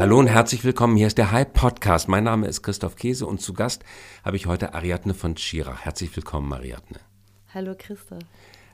[0.00, 0.96] Hallo und herzlich willkommen.
[0.96, 2.08] Hier ist der Hype Podcast.
[2.08, 3.84] Mein Name ist Christoph Käse und zu Gast
[4.24, 5.82] habe ich heute Ariadne von Schirach.
[5.82, 7.00] Herzlich willkommen, Ariadne.
[7.52, 8.22] Hallo Christoph.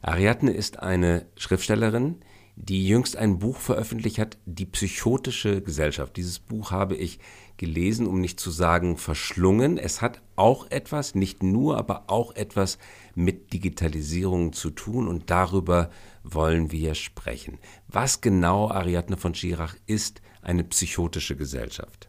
[0.03, 2.21] Ariadne ist eine Schriftstellerin,
[2.55, 6.17] die jüngst ein Buch veröffentlicht hat, Die psychotische Gesellschaft.
[6.17, 7.19] Dieses Buch habe ich
[7.57, 9.79] gelesen, um nicht zu sagen verschlungen.
[9.79, 12.79] Es hat auch etwas, nicht nur, aber auch etwas
[13.17, 15.91] mit Digitalisierung zu tun und darüber
[16.23, 17.59] wollen wir sprechen.
[17.89, 22.09] Was genau, Ariadne von Schirach, ist eine psychotische Gesellschaft?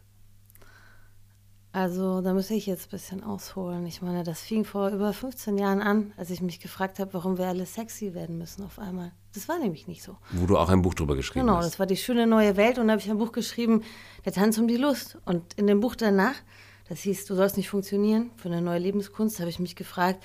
[1.73, 3.85] Also da muss ich jetzt ein bisschen ausholen.
[3.85, 7.37] Ich meine, das fing vor über 15 Jahren an, als ich mich gefragt habe, warum
[7.37, 9.11] wir alle sexy werden müssen auf einmal.
[9.33, 10.17] Das war nämlich nicht so.
[10.31, 11.65] Wo du auch ein Buch drüber geschrieben genau, hast.
[11.65, 13.83] Genau, das war die schöne neue Welt und da habe ich ein Buch geschrieben,
[14.25, 15.17] Der Tanz um die Lust.
[15.25, 16.35] Und in dem Buch danach,
[16.89, 20.23] das hieß, du sollst nicht funktionieren, für eine neue Lebenskunst, habe ich mich gefragt,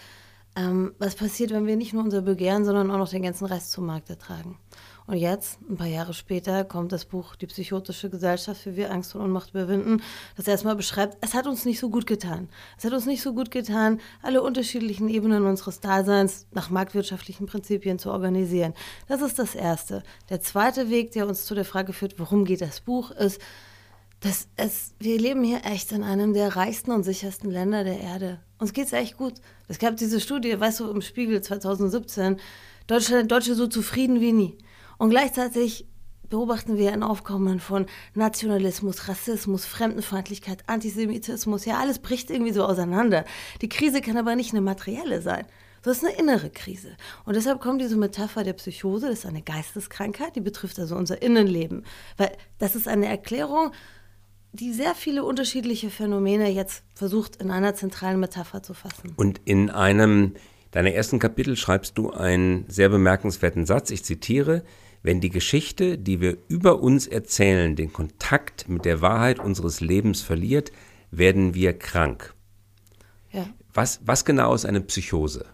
[0.56, 3.72] ähm, was passiert, wenn wir nicht nur unser Begehren, sondern auch noch den ganzen Rest
[3.72, 4.58] zum Markt ertragen.
[5.06, 9.14] Und jetzt, ein paar Jahre später, kommt das Buch Die psychotische Gesellschaft, wie wir Angst
[9.14, 10.00] und Ohnmacht überwinden,
[10.36, 12.48] das erstmal beschreibt, es hat uns nicht so gut getan.
[12.78, 17.98] Es hat uns nicht so gut getan, alle unterschiedlichen Ebenen unseres Daseins nach marktwirtschaftlichen Prinzipien
[17.98, 18.74] zu organisieren.
[19.08, 20.02] Das ist das Erste.
[20.30, 23.40] Der zweite Weg, der uns zu der Frage führt, worum geht das Buch, ist,
[24.20, 28.38] dass es, wir leben hier echt in einem der reichsten und sichersten Länder der Erde.
[28.58, 29.34] Uns geht es echt gut.
[29.72, 32.38] Es gab diese Studie, weißt du, im Spiegel 2017,
[32.88, 34.58] Deutschland, Deutsche so zufrieden wie nie.
[34.98, 35.86] Und gleichzeitig
[36.28, 41.64] beobachten wir ein Aufkommen von Nationalismus, Rassismus, Fremdenfeindlichkeit, Antisemitismus.
[41.64, 43.24] Ja, alles bricht irgendwie so auseinander.
[43.62, 45.46] Die Krise kann aber nicht eine materielle sein.
[45.80, 46.94] Das ist eine innere Krise.
[47.24, 51.22] Und deshalb kommt diese Metapher der Psychose, das ist eine Geisteskrankheit, die betrifft also unser
[51.22, 51.86] Innenleben.
[52.18, 53.72] Weil das ist eine Erklärung,
[54.52, 59.12] die sehr viele unterschiedliche Phänomene jetzt versucht in einer zentralen Metapher zu fassen.
[59.16, 60.34] Und in einem
[60.70, 64.62] deiner ersten Kapitel schreibst du einen sehr bemerkenswerten Satz, ich zitiere,
[65.02, 70.22] wenn die Geschichte, die wir über uns erzählen, den Kontakt mit der Wahrheit unseres Lebens
[70.22, 70.70] verliert,
[71.10, 72.34] werden wir krank.
[73.32, 73.46] Ja.
[73.72, 75.46] Was, was genau ist eine Psychose?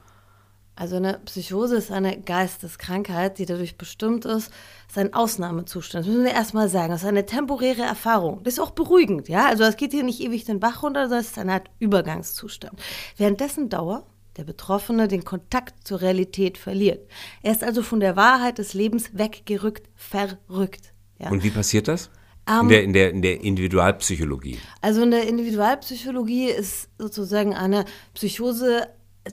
[0.78, 4.52] Also eine Psychose ist eine Geisteskrankheit, die dadurch bestimmt ist,
[4.86, 6.04] ist ein Ausnahmezustand.
[6.04, 6.90] Das müssen wir erstmal sagen.
[6.90, 8.44] Das ist eine temporäre Erfahrung.
[8.44, 9.46] Das ist auch beruhigend, ja.
[9.46, 12.78] Also es geht hier nicht ewig den Bach runter, sondern es ist eine Art Übergangszustand.
[13.16, 14.06] Währenddessen Dauer
[14.36, 17.10] der Betroffene den Kontakt zur Realität verliert.
[17.42, 20.92] Er ist also von der Wahrheit des Lebens weggerückt, verrückt.
[21.18, 21.30] Ja.
[21.30, 22.08] Und wie passiert das?
[22.48, 24.58] In, der, in, der, in der Individualpsychologie.
[24.80, 27.84] Also in der Individualpsychologie ist sozusagen eine
[28.14, 28.86] Psychose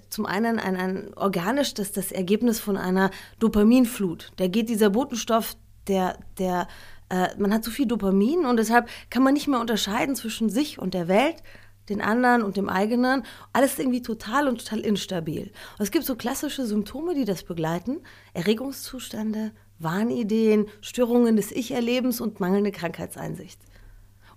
[0.09, 4.31] zum einen ein, ein organisch das, das Ergebnis von einer Dopaminflut.
[4.37, 5.55] Da geht dieser Botenstoff,
[5.87, 6.67] der, der
[7.09, 10.79] äh, man hat zu viel Dopamin und deshalb kann man nicht mehr unterscheiden zwischen sich
[10.79, 11.43] und der Welt,
[11.89, 13.23] den anderen und dem eigenen.
[13.53, 15.51] Alles irgendwie total und total instabil.
[15.77, 18.01] Und es gibt so klassische Symptome, die das begleiten.
[18.33, 23.61] Erregungszustände, Wahnideen, Störungen des Ich-Erlebens und mangelnde Krankheitseinsicht.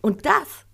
[0.01, 0.67] Und das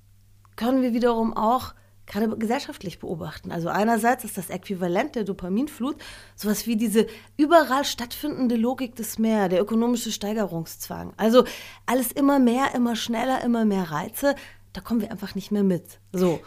[0.56, 1.74] können wir wiederum auch
[2.06, 3.50] gerade gesellschaftlich beobachten.
[3.50, 5.96] Also einerseits ist das Äquivalent der Dopaminflut
[6.36, 7.06] sowas wie diese
[7.36, 11.12] überall stattfindende Logik des Mehr, der ökonomische Steigerungszwang.
[11.16, 11.44] Also
[11.86, 14.34] alles immer mehr, immer schneller, immer mehr Reize.
[14.72, 16.00] Da kommen wir einfach nicht mehr mit.
[16.12, 16.40] So.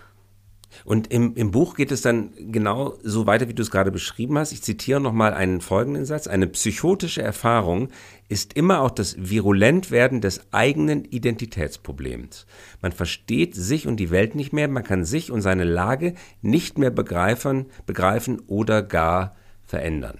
[0.83, 4.37] Und im, im Buch geht es dann genau so weiter, wie du es gerade beschrieben
[4.37, 4.51] hast.
[4.51, 6.27] Ich zitiere nochmal einen folgenden Satz.
[6.27, 7.89] Eine psychotische Erfahrung
[8.29, 12.45] ist immer auch das Virulentwerden des eigenen Identitätsproblems.
[12.81, 16.77] Man versteht sich und die Welt nicht mehr, man kann sich und seine Lage nicht
[16.77, 20.19] mehr begreifen, begreifen oder gar verändern.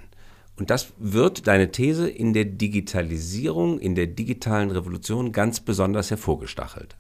[0.57, 6.96] Und das wird deine These in der Digitalisierung, in der digitalen Revolution ganz besonders hervorgestachelt.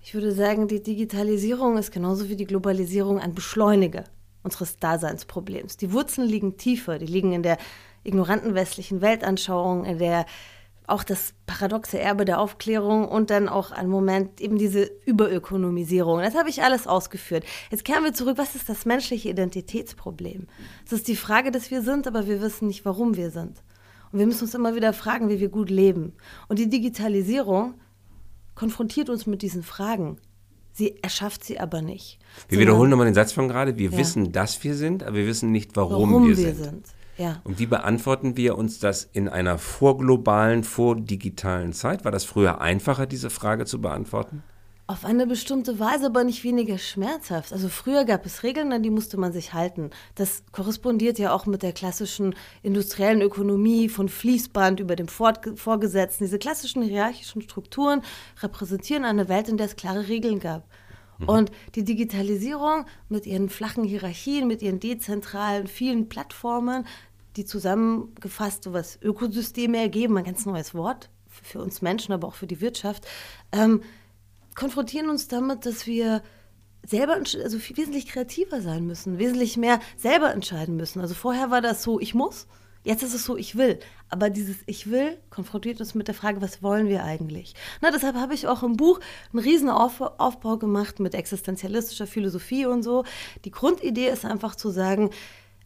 [0.00, 4.04] Ich würde sagen, die Digitalisierung ist genauso wie die Globalisierung ein Beschleuniger
[4.42, 5.76] unseres Daseinsproblems.
[5.76, 7.58] Die Wurzeln liegen tiefer, die liegen in der
[8.04, 10.26] ignoranten westlichen Weltanschauung, in der
[10.86, 16.20] auch das paradoxe Erbe der Aufklärung und dann auch ein Moment eben diese Überökonomisierung.
[16.20, 17.44] Das habe ich alles ausgeführt.
[17.70, 18.36] Jetzt kehren wir zurück.
[18.36, 20.48] Was ist das menschliche Identitätsproblem?
[20.84, 23.62] Es ist die Frage, dass wir sind, aber wir wissen nicht, warum wir sind.
[24.10, 26.12] Und wir müssen uns immer wieder fragen, wie wir gut leben.
[26.48, 27.74] Und die Digitalisierung
[28.54, 30.18] konfrontiert uns mit diesen Fragen.
[30.74, 32.18] Sie erschafft sie aber nicht.
[32.48, 33.78] Wir wiederholen nochmal den Satz von gerade.
[33.78, 33.98] Wir ja.
[33.98, 36.86] wissen, dass wir sind, aber wir wissen nicht, warum, warum wir, wir, sind.
[37.18, 37.40] Ja.
[37.44, 42.04] Und wie beantworten wir uns das in einer vorglobalen, vordigitalen Zeit?
[42.04, 44.42] War das früher einfacher, diese Frage zu beantworten?
[44.88, 47.52] Auf eine bestimmte Weise, aber nicht weniger schmerzhaft.
[47.52, 49.90] Also früher gab es Regeln, an die musste man sich halten.
[50.16, 56.24] Das korrespondiert ja auch mit der klassischen industriellen Ökonomie von Fließband über dem Vorgesetzten.
[56.24, 58.02] Diese klassischen hierarchischen Strukturen
[58.42, 60.66] repräsentieren eine Welt, in der es klare Regeln gab.
[61.18, 61.28] Mhm.
[61.28, 66.86] Und die Digitalisierung mit ihren flachen Hierarchien, mit ihren dezentralen, vielen Plattformen,
[67.36, 72.34] die zusammengefasst so was Ökosysteme ergeben, ein ganz neues Wort für uns Menschen, aber auch
[72.34, 73.06] für die Wirtschaft,
[73.52, 73.82] ähm,
[74.54, 76.22] konfrontieren uns damit, dass wir
[76.86, 81.00] selber also wesentlich kreativer sein müssen, wesentlich mehr selber entscheiden müssen.
[81.00, 82.46] Also vorher war das so, ich muss,
[82.84, 83.78] jetzt ist es so, ich will.
[84.08, 87.54] Aber dieses Ich will konfrontiert uns mit der Frage, was wollen wir eigentlich?
[87.80, 89.00] Na, deshalb habe ich auch im Buch
[89.32, 93.04] einen riesen Auf Aufbau gemacht mit existenzialistischer Philosophie und so.
[93.44, 95.10] Die Grundidee ist einfach zu sagen,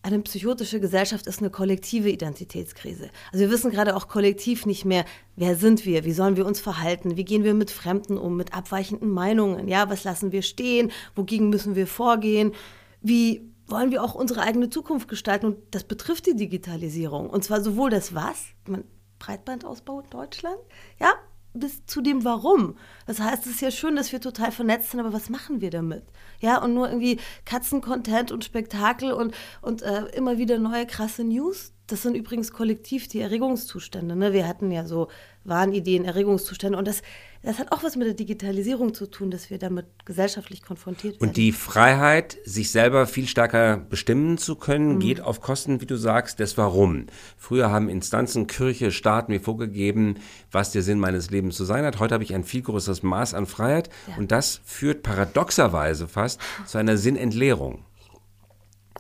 [0.07, 3.11] eine psychotische Gesellschaft ist eine kollektive Identitätskrise.
[3.33, 5.05] Also wir wissen gerade auch kollektiv nicht mehr,
[5.35, 8.55] wer sind wir, wie sollen wir uns verhalten, wie gehen wir mit Fremden um, mit
[8.55, 12.53] abweichenden Meinungen, ja, was lassen wir stehen, wogegen müssen wir vorgehen,
[13.01, 17.61] wie wollen wir auch unsere eigene Zukunft gestalten und das betrifft die Digitalisierung und zwar
[17.61, 18.85] sowohl das Was, man,
[19.19, 20.59] Breitbandausbau in Deutschland,
[21.01, 21.13] ja,
[21.59, 22.77] bis zu dem Warum.
[23.07, 25.71] Das heißt, es ist ja schön, dass wir total vernetzt sind, aber was machen wir
[25.71, 26.05] damit?
[26.41, 31.73] Ja, und nur irgendwie Katzencontent und Spektakel und, und äh, immer wieder neue krasse News.
[31.87, 34.17] Das sind übrigens kollektiv die Erregungszustände.
[34.17, 34.33] Ne?
[34.33, 35.09] Wir hatten ja so
[35.45, 36.77] Wahnideen, Erregungszustände.
[36.77, 37.03] Und das,
[37.47, 41.29] das hat auch was mit der Digitalisierung zu tun, dass wir damit gesellschaftlich konfrontiert werden.
[41.29, 44.99] Und die Freiheit, sich selber viel stärker bestimmen zu können, mhm.
[44.99, 47.07] geht auf Kosten, wie du sagst, des Warum.
[47.37, 50.17] Früher haben Instanzen, Kirche, Staat mir vorgegeben,
[50.51, 52.01] was der Sinn meines Lebens zu sein hat.
[52.01, 53.91] Heute habe ich ein viel größeres Maß an Freiheit.
[54.09, 54.17] Ja.
[54.17, 57.85] Und das führt paradoxerweise fast zu einer Sinnentleerung.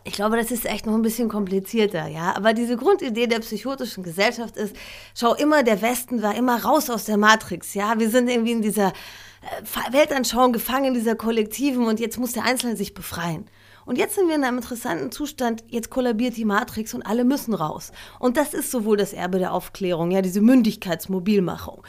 [0.07, 2.37] Ich glaube, das ist echt noch ein bisschen komplizierter, ja.
[2.37, 4.77] Aber diese Grundidee der psychotischen Gesellschaft ist,
[5.17, 7.99] schau immer, der Westen war immer raus aus der Matrix, ja.
[7.99, 12.45] Wir sind irgendwie in dieser äh, Weltanschauung gefangen, in dieser Kollektiven und jetzt muss der
[12.45, 13.47] Einzelne sich befreien.
[13.85, 17.53] Und jetzt sind wir in einem interessanten Zustand, jetzt kollabiert die Matrix und alle müssen
[17.53, 17.91] raus.
[18.21, 21.83] Und das ist sowohl das Erbe der Aufklärung, ja, diese Mündigkeitsmobilmachung.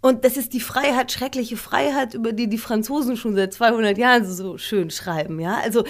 [0.00, 4.24] Und das ist die Freiheit, schreckliche Freiheit, über die die Franzosen schon seit 200 Jahren
[4.24, 5.56] so schön schreiben, ja.
[5.56, 5.84] Also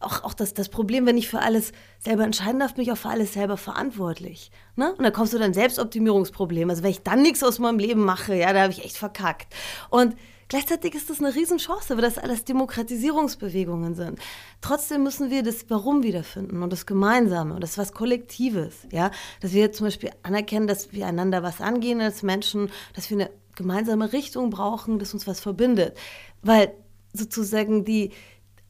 [0.00, 2.96] auch, auch das, das Problem, wenn ich für alles selber entscheiden darf, bin ich auch
[2.96, 4.50] für alles selber verantwortlich.
[4.76, 4.94] Ne?
[4.94, 6.70] Und da kommst du dann Selbstoptimierungsproblem.
[6.70, 9.54] Also wenn ich dann nichts aus meinem Leben mache, ja, da habe ich echt verkackt.
[9.90, 10.16] Und
[10.48, 14.18] gleichzeitig ist das eine Riesenchance, weil das alles Demokratisierungsbewegungen sind.
[14.62, 18.86] Trotzdem müssen wir das Warum wiederfinden und das Gemeinsame und das was Kollektives.
[18.90, 19.10] Ja?
[19.42, 23.30] Dass wir zum Beispiel anerkennen, dass wir einander was angehen als Menschen, dass wir eine
[23.54, 25.98] gemeinsame Richtung brauchen, dass uns was verbindet.
[26.40, 26.72] Weil
[27.12, 28.12] sozusagen die,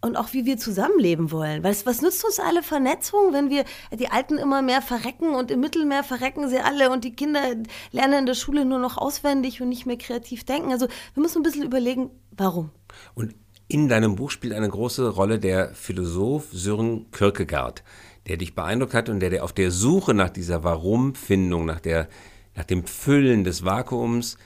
[0.01, 1.63] und auch wie wir zusammenleben wollen.
[1.63, 5.61] Weil was nützt uns alle Vernetzung, wenn wir die Alten immer mehr verrecken und im
[5.61, 7.41] Mittelmeer verrecken sie alle und die Kinder
[7.93, 10.73] lernen in der Schule nur noch auswendig und nicht mehr kreativ denken.
[10.73, 12.71] Also wir müssen ein bisschen überlegen, warum.
[13.15, 13.35] Und
[13.69, 17.85] in deinem Buch spielt eine große Rolle der Philosoph Sören Kierkegaard,
[18.27, 21.81] der dich beeindruckt hat und der dir auf der Suche nach dieser Warum-Findung, nach,
[22.57, 24.39] nach dem Füllen des Vakuums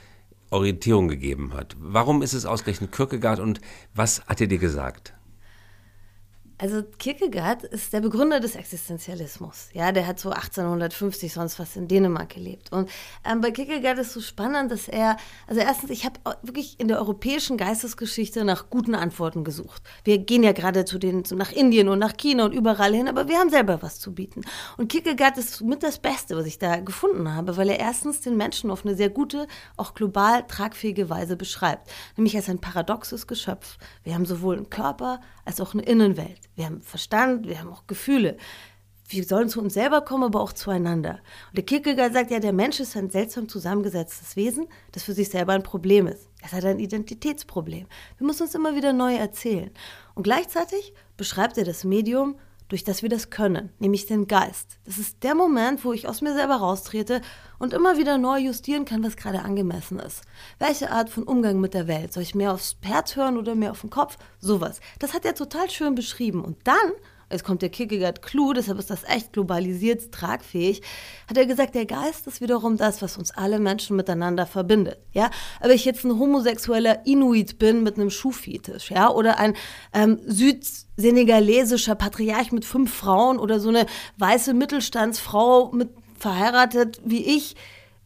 [0.51, 1.75] Orientierung gegeben hat.
[1.79, 3.61] Warum ist es ausgerechnet Kierkegaard und
[3.95, 5.14] was hat er dir gesagt?
[6.57, 9.67] Also Kierkegaard ist der Begründer des Existenzialismus.
[9.73, 12.71] Ja, der hat so 1850 sonst was in Dänemark gelebt.
[12.71, 12.89] Und
[13.29, 15.17] ähm, bei Kierkegaard ist so spannend, dass er,
[15.47, 19.83] also erstens, ich habe wirklich in der europäischen Geistesgeschichte nach guten Antworten gesucht.
[20.05, 23.09] Wir gehen ja gerade zu den, zu, nach Indien und nach China und überall hin,
[23.09, 24.41] aber wir haben selber was zu bieten.
[24.77, 28.37] Und Kierkegaard ist mit das Beste, was ich da gefunden habe, weil er erstens den
[28.37, 31.91] Menschen auf eine sehr gute, auch global tragfähige Weise beschreibt.
[32.15, 33.77] Nämlich als ein paradoxes Geschöpf.
[34.03, 36.39] Wir haben sowohl einen Körper als auch eine Innenwelt.
[36.55, 38.37] Wir haben Verstand, wir haben auch Gefühle.
[39.07, 41.19] Wir sollen zu uns selber kommen, aber auch zueinander.
[41.49, 45.29] Und der Kierkegaard sagt ja, der Mensch ist ein seltsam zusammengesetztes Wesen, das für sich
[45.29, 46.27] selber ein Problem ist.
[46.43, 47.85] Es hat ein Identitätsproblem.
[48.17, 49.69] Wir müssen uns immer wieder neu erzählen.
[50.15, 52.35] Und gleichzeitig beschreibt er das Medium,
[52.75, 54.79] durch das wir das können, nämlich den Geist.
[54.83, 57.21] Das ist der Moment, wo ich aus mir selber raustrete
[57.57, 60.23] und immer wieder neu justieren kann, was gerade angemessen ist.
[60.59, 62.11] Welche Art von Umgang mit der Welt?
[62.11, 64.17] Soll ich mehr aufs Herz hören oder mehr auf den Kopf?
[64.39, 64.81] Sowas.
[64.99, 66.43] Das hat er total schön beschrieben.
[66.43, 66.91] Und dann
[67.31, 70.81] jetzt kommt der Kierkegaard Clou, deshalb ist das echt globalisiert, tragfähig,
[71.27, 74.99] hat er gesagt, der Geist ist wiederum das, was uns alle Menschen miteinander verbindet.
[75.11, 75.29] Ja,
[75.59, 79.55] aber ich jetzt ein homosexueller Inuit bin mit einem Schuhfetisch, ja, oder ein
[79.93, 83.85] ähm, südsenegalesischer Patriarch mit fünf Frauen oder so eine
[84.17, 87.55] weiße Mittelstandsfrau mit verheiratet wie ich,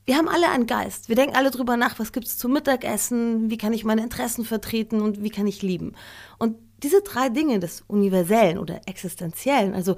[0.10, 1.08] wir haben alle einen Geist.
[1.08, 4.44] Wir denken alle drüber nach, was gibt es zum Mittagessen, wie kann ich meine Interessen
[4.44, 5.94] vertreten und wie kann ich lieben.
[6.40, 9.96] Und diese drei Dinge des Universellen oder Existenziellen, also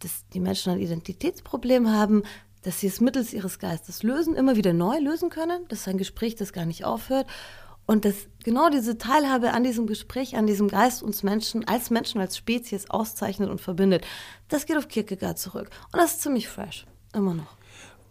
[0.00, 2.22] dass die Menschen ein Identitätsproblem haben,
[2.62, 5.98] dass sie es mittels ihres Geistes lösen, immer wieder neu lösen können, das ist ein
[5.98, 7.26] Gespräch, das gar nicht aufhört.
[7.86, 12.20] Und dass genau diese Teilhabe an diesem Gespräch, an diesem Geist uns Menschen als Menschen,
[12.20, 14.06] als Spezies auszeichnet und verbindet,
[14.48, 15.70] das geht auf Kierkegaard zurück.
[15.92, 17.56] Und das ist ziemlich fresh, immer noch.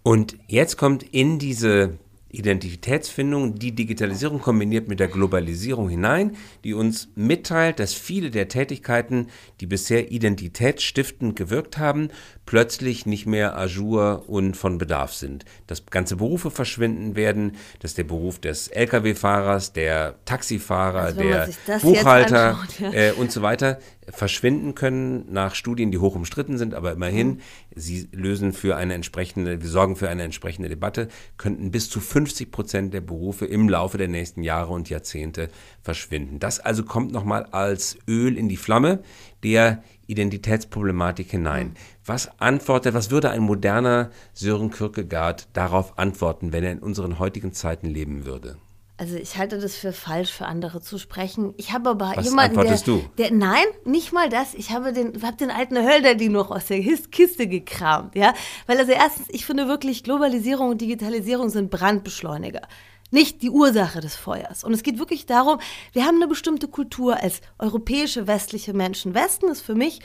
[0.03, 1.97] Und jetzt kommt in diese
[2.29, 9.27] Identitätsfindung, die Digitalisierung kombiniert mit der Globalisierung hinein, die uns mitteilt, dass viele der Tätigkeiten,
[9.59, 12.09] die bisher identitätsstiftend gewirkt haben,
[12.45, 15.45] plötzlich nicht mehr ajour und von Bedarf sind.
[15.67, 21.49] Dass ganze Berufe verschwinden werden, dass der Beruf des Lkw-Fahrers, der Taxifahrer, also der
[21.81, 22.93] Buchhalter anschaut, ja.
[22.93, 23.79] äh, und so weiter
[24.11, 27.41] verschwinden können nach Studien, die hoch umstritten sind, aber immerhin,
[27.75, 32.51] sie lösen für eine entsprechende, wir sorgen für eine entsprechende Debatte, könnten bis zu 50
[32.51, 35.49] Prozent der Berufe im Laufe der nächsten Jahre und Jahrzehnte
[35.81, 36.39] verschwinden.
[36.39, 39.01] Das also kommt nochmal als Öl in die Flamme
[39.43, 41.75] der Identitätsproblematik hinein.
[42.05, 47.53] Was antwortet, was würde ein moderner Sören Kierkegaard darauf antworten, wenn er in unseren heutigen
[47.53, 48.57] Zeiten leben würde?
[48.99, 51.53] Also ich halte das für falsch, für andere zu sprechen.
[51.55, 53.03] Ich habe aber Was jemanden, antwortest der, du?
[53.17, 54.53] Der, nein, nicht mal das.
[54.53, 58.33] Ich habe den, habe den alten Hölderli noch aus der Kiste gekramt, ja.
[58.67, 62.63] Weil also erstens, ich finde wirklich, Globalisierung und Digitalisierung sind Brandbeschleuniger.
[63.09, 64.65] Nicht die Ursache des Feuers.
[64.65, 65.59] Und es geht wirklich darum,
[65.93, 69.13] wir haben eine bestimmte Kultur als europäische westliche Menschen.
[69.13, 70.01] Westen ist für mich,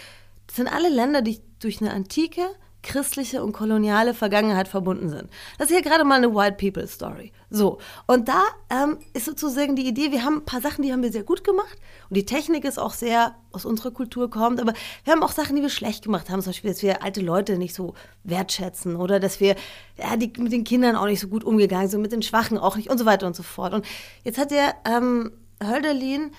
[0.47, 2.43] das sind alle Länder, die durch eine antike,
[2.85, 5.29] christliche und koloniale Vergangenheit verbunden sind.
[5.59, 7.33] Das ist hier gerade mal eine White People Story.
[7.51, 11.03] So, und da ähm, ist sozusagen die Idee, wir haben ein paar Sachen, die haben
[11.03, 11.77] wir sehr gut gemacht
[12.09, 14.75] und die Technik ist auch sehr aus unserer Kultur kommt, aber
[15.05, 17.59] wir haben auch Sachen, die wir schlecht gemacht haben, zum Beispiel, dass wir alte Leute
[17.59, 19.57] nicht so wertschätzen oder dass wir
[19.97, 22.77] ja, die, mit den Kindern auch nicht so gut umgegangen sind, mit den Schwachen auch
[22.77, 23.73] nicht und so weiter und so fort.
[23.73, 23.87] Und
[24.23, 26.31] jetzt hat der ähm, Hölderlin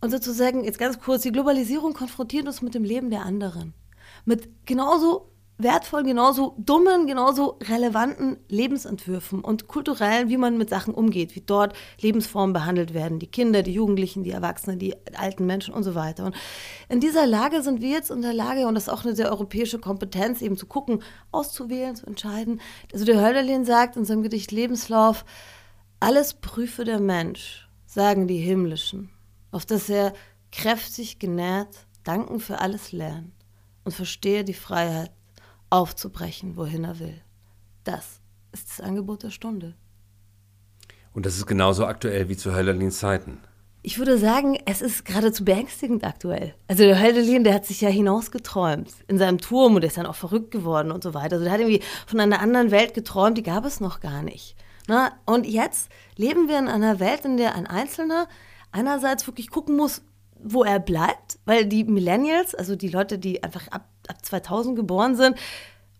[0.00, 3.72] und sozusagen, jetzt ganz kurz, die Globalisierung konfrontiert uns mit dem Leben der anderen.
[4.24, 11.34] Mit genauso wertvollen, genauso dummen, genauso relevanten Lebensentwürfen und kulturellen, wie man mit Sachen umgeht,
[11.36, 15.82] wie dort Lebensformen behandelt werden, die Kinder, die Jugendlichen, die Erwachsenen, die alten Menschen und
[15.82, 16.24] so weiter.
[16.26, 16.34] Und
[16.88, 19.30] in dieser Lage sind wir jetzt in der Lage, und das ist auch eine sehr
[19.30, 22.60] europäische Kompetenz, eben zu gucken, auszuwählen, zu entscheiden.
[22.92, 25.24] Also der Hölderlin sagt in seinem Gedicht Lebenslauf,
[26.00, 29.10] alles prüfe der Mensch, sagen die Himmlischen,
[29.52, 30.12] auf das er
[30.50, 33.32] kräftig genährt, danken für alles lernt
[33.84, 35.12] und verstehe die Freiheit
[35.72, 37.20] aufzubrechen, wohin er will.
[37.84, 38.20] Das
[38.52, 39.74] ist das Angebot der Stunde.
[41.14, 43.40] Und das ist genauso aktuell wie zu Hölderlins Zeiten.
[43.84, 46.54] Ich würde sagen, es ist geradezu beängstigend aktuell.
[46.68, 50.14] Also der Hölderlin, der hat sich ja hinausgeträumt in seinem Turm und ist dann auch
[50.14, 51.34] verrückt geworden und so weiter.
[51.34, 54.54] Also der hat irgendwie von einer anderen Welt geträumt, die gab es noch gar nicht.
[54.86, 58.28] Na, und jetzt leben wir in einer Welt, in der ein Einzelner
[58.70, 60.02] einerseits wirklich gucken muss,
[60.38, 65.16] wo er bleibt, weil die Millennials, also die Leute, die einfach ab, ab 2000 geboren
[65.16, 65.36] sind,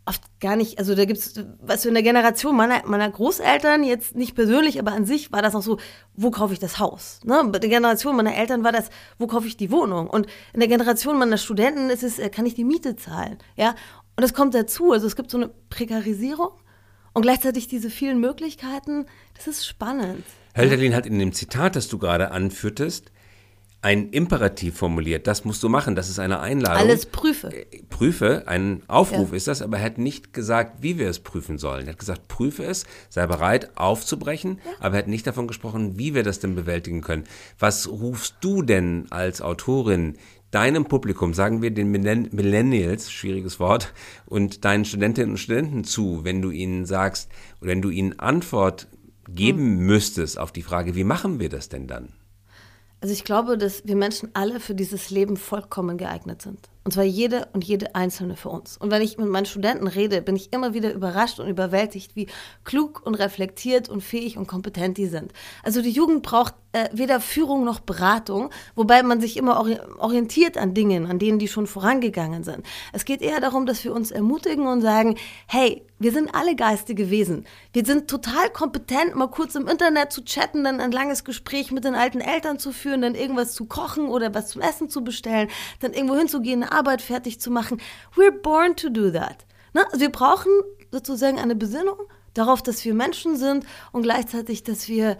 [0.05, 4.17] oft gar nicht, also da gibt es, was für eine Generation meiner, meiner Großeltern, jetzt
[4.17, 5.79] nicht persönlich, aber an sich war das noch so,
[6.15, 7.21] wo kaufe ich das Haus?
[7.25, 7.41] Ne?
[7.53, 10.09] Bei der Generation meiner Eltern war das, wo kaufe ich die Wohnung?
[10.11, 13.39] Und in der Generation meiner Studenten ist es, äh, kann ich die Miete zahlen?
[13.57, 13.71] Ja?
[14.17, 16.51] Und das kommt dazu, also es gibt so eine Prekarisierung
[17.13, 19.07] und gleichzeitig diese vielen Möglichkeiten,
[19.37, 20.25] das ist spannend.
[20.57, 23.13] Hölderlin hat in dem Zitat, das du gerade anführtest,
[23.83, 25.27] ein Imperativ formuliert.
[25.27, 25.97] Das musst du machen.
[25.97, 26.79] Das ist eine Einladung.
[26.79, 27.49] Alles prüfe.
[27.49, 28.45] Äh, prüfe.
[28.47, 29.37] Ein Aufruf ja.
[29.37, 31.87] ist das, aber er hat nicht gesagt, wie wir es prüfen sollen.
[31.87, 34.73] Er hat gesagt, prüfe es, sei bereit aufzubrechen, ja.
[34.79, 37.25] aber er hat nicht davon gesprochen, wie wir das denn bewältigen können.
[37.59, 40.17] Was rufst du denn als Autorin
[40.53, 43.93] deinem Publikum, sagen wir den Millennials, schwieriges Wort,
[44.27, 48.87] und deinen Studentinnen und Studenten zu, wenn du ihnen sagst, oder wenn du ihnen Antwort
[49.29, 49.87] geben hm.
[49.87, 52.11] müsstest auf die Frage, wie machen wir das denn dann?
[53.03, 56.71] Also ich glaube, dass wir Menschen alle für dieses Leben vollkommen geeignet sind.
[56.85, 58.77] Und zwar jede und jede einzelne für uns.
[58.77, 62.27] Und wenn ich mit meinen Studenten rede, bin ich immer wieder überrascht und überwältigt, wie
[62.65, 65.33] klug und reflektiert und fähig und kompetent die sind.
[65.63, 69.65] Also die Jugend braucht äh, weder Führung noch Beratung, wobei man sich immer
[69.99, 72.65] orientiert an Dingen, an denen die schon vorangegangen sind.
[72.93, 77.11] Es geht eher darum, dass wir uns ermutigen und sagen, hey, wir sind alle geistige
[77.11, 77.47] Wesen.
[77.73, 81.85] Wir sind total kompetent, mal kurz im Internet zu chatten, dann ein langes Gespräch mit
[81.85, 85.49] den alten Eltern zu führen, dann irgendwas zu kochen oder was zum Essen zu bestellen,
[85.81, 87.81] dann irgendwo hinzugehen, eine Arbeit fertig zu machen.
[88.15, 89.47] We're born to do that.
[89.75, 89.85] Ne?
[89.87, 90.51] Also wir brauchen
[90.91, 91.97] sozusagen eine Besinnung
[92.35, 95.19] darauf, dass wir Menschen sind und gleichzeitig, dass wir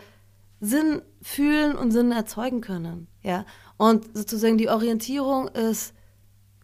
[0.61, 3.09] Sinn fühlen und Sinn erzeugen können.
[3.23, 3.45] Ja?
[3.77, 5.95] Und sozusagen die Orientierung ist,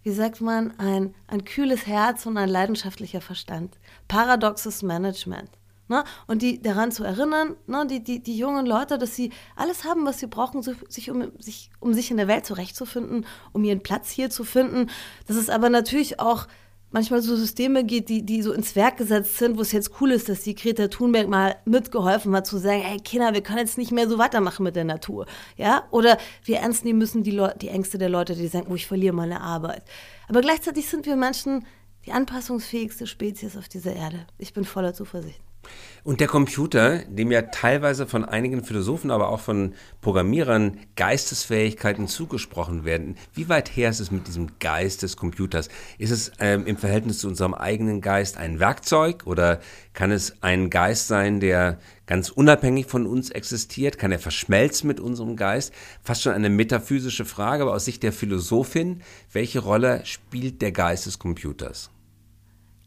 [0.03, 3.79] wie sagt man, ein, ein kühles Herz und ein leidenschaftlicher Verstand.
[4.07, 5.51] Paradoxes Management.
[5.89, 6.05] Ne?
[6.27, 7.87] Und die daran zu erinnern, ne?
[7.87, 11.33] die, die, die jungen Leute, dass sie alles haben, was sie brauchen, so, sich, um,
[11.39, 14.91] sich, um sich in der Welt zurechtzufinden, um ihren Platz hier zu finden.
[15.27, 16.47] Dass es aber natürlich auch
[16.91, 20.13] manchmal so Systeme geht, die, die so ins Werk gesetzt sind, wo es jetzt cool
[20.13, 23.79] ist, dass die Greta Thunberg mal mitgeholfen hat, zu sagen, hey Kinder, wir können jetzt
[23.79, 25.27] nicht mehr so weitermachen mit der Natur.
[25.57, 25.85] Ja?
[25.91, 29.15] Oder wir ernst nehmen müssen die, die Ängste der Leute, die sagen, oh, ich verliere
[29.15, 29.85] meine Arbeit.
[30.29, 31.67] Aber gleichzeitig sind wir Menschen
[32.07, 34.27] die anpassungsfähigste Spezies auf dieser Erde.
[34.39, 35.41] Ich bin voller Zuversicht.
[36.09, 42.87] Und der Computer, dem ja teilweise von einigen Philosophen, aber auch von Programmierern Geistesfähigkeiten zugesprochen
[42.87, 43.17] werden.
[43.35, 45.69] Wie weit her ist es mit diesem Geist des Computers?
[45.99, 49.61] Ist es ähm, im Verhältnis zu unserem eigenen Geist ein Werkzeug oder
[49.93, 53.99] kann es ein Geist sein, der ganz unabhängig von uns existiert?
[53.99, 55.75] Kann er verschmelzen mit unserem Geist?
[56.03, 61.05] Fast schon eine metaphysische Frage, aber aus Sicht der Philosophin, welche Rolle spielt der Geist
[61.05, 61.91] des Computers?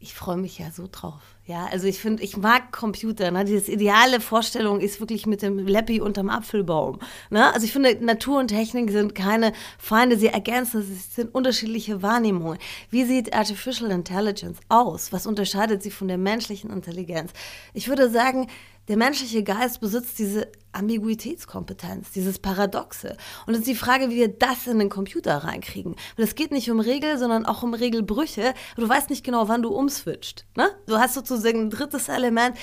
[0.02, 1.22] Ich freue mich ja so drauf.
[1.46, 3.30] Ja, also ich finde, ich mag Computer.
[3.30, 3.44] Ne?
[3.44, 6.98] Diese ideale Vorstellung ist wirklich mit dem Leppi unterm Apfelbaum.
[7.30, 7.54] Ne?
[7.54, 12.58] Also ich finde, Natur und Technik sind keine Feinde, sie ergänzen, es sind unterschiedliche Wahrnehmungen.
[12.90, 15.12] Wie sieht Artificial Intelligence aus?
[15.12, 17.32] Was unterscheidet sie von der menschlichen Intelligenz?
[17.72, 18.48] Ich würde sagen,
[18.88, 23.16] der menschliche Geist besitzt diese Ambiguitätskompetenz, dieses Paradoxe.
[23.46, 25.96] Und es ist die Frage, wie wir das in den Computer reinkriegen.
[26.16, 28.54] Weil es geht nicht um Regeln, sondern auch um Regelbrüche.
[28.76, 30.46] Du weißt nicht genau, wann du umswitcht.
[30.56, 30.70] Ne?
[30.86, 32.56] Du hast sozusagen ein drittes Element.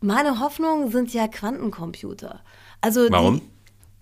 [0.00, 2.42] Meine Hoffnungen sind ja Quantencomputer.
[2.80, 3.40] Also Warum?
[3.40, 3.55] Die,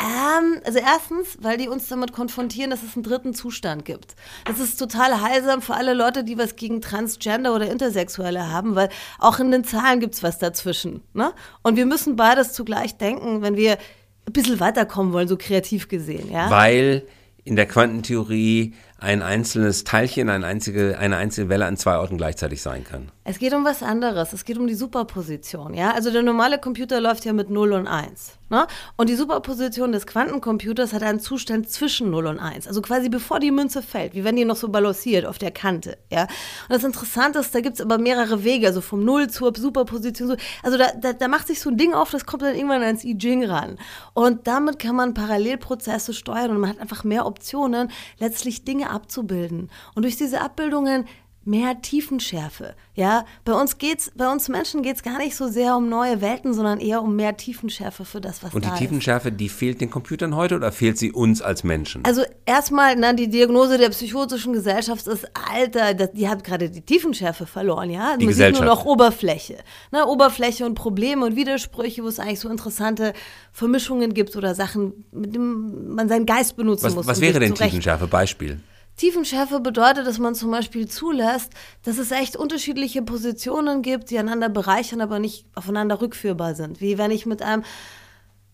[0.05, 4.15] ähm, also erstens, weil die uns damit konfrontieren, dass es einen dritten Zustand gibt.
[4.45, 8.91] Das ist total heilsam für alle Leute, die was gegen Transgender oder Intersexuelle haben, weil
[9.19, 11.03] auch in den Zahlen gibt es was dazwischen.
[11.15, 11.33] Ne?
[11.63, 13.79] Und wir müssen beides zugleich denken, wenn wir
[14.27, 16.31] ein bisschen weiterkommen wollen, so kreativ gesehen.
[16.31, 16.51] Ja?
[16.51, 17.07] Weil
[17.45, 22.63] in der Quantentheorie ein einzelnes Teilchen, eine einzige, eine einzelne Welle an zwei Orten gleichzeitig
[22.63, 23.11] sein kann.
[23.27, 24.35] Es geht um was anderes.
[24.35, 25.73] Es geht um die Superposition.
[25.73, 25.93] Ja?
[25.93, 28.39] Also der normale Computer läuft ja mit 0 und 1.
[28.51, 28.67] Ne?
[28.97, 32.69] Und die Superposition des Quantencomputers hat einen Zustand zwischen 0 und 1.
[32.69, 35.97] Also quasi bevor die Münze fällt, wie wenn die noch so balanciert auf der Kante.
[36.11, 36.25] Ja?
[36.25, 36.31] Und
[36.69, 40.37] das Interessante ist, da gibt es aber mehrere Wege, also vom 0 zur Superposition.
[40.63, 43.05] Also da, da, da macht sich so ein Ding auf, das kommt dann irgendwann ans
[43.05, 43.79] I Ching ran.
[44.13, 49.71] Und damit kann man Parallelprozesse steuern und man hat einfach mehr Optionen, letztlich Dinge abzubilden.
[49.95, 51.07] Und durch diese Abbildungen
[51.47, 52.75] mehr Tiefenschärfe.
[52.95, 56.21] Ja, bei uns geht's, bei uns Menschen geht es gar nicht so sehr um neue
[56.21, 59.81] Welten, sondern eher um mehr Tiefenschärfe für das, was Und da die Tiefenschärfe, die fehlt
[59.81, 62.05] den Computern heute oder fehlt sie uns als Menschen?
[62.05, 66.83] Also erstmal, na, die Diagnose der psychotischen Gesellschaft ist, Alter, das, die hat gerade die
[66.83, 68.17] Tiefenschärfe verloren, ja.
[68.17, 68.57] Die Man Gesellschaft.
[68.57, 69.59] sieht nur noch Oberfläche.
[69.91, 73.13] Ne, Oberfläche und Probleme und Widersprüche, wo es eigentlich so interessante
[73.53, 77.07] Vermischungen gibt oder Sachen, mit denen man seinen Geist benutzen was muss.
[77.07, 78.07] was wäre denn Tiefenschärfe?
[78.07, 78.61] Beispiel.
[78.97, 81.53] Tiefenschärfe bedeutet, dass man zum Beispiel zulässt,
[81.83, 86.81] dass es echt unterschiedliche Positionen gibt, die einander bereichern, aber nicht aufeinander rückführbar sind.
[86.81, 87.65] Wie wenn ich mit einem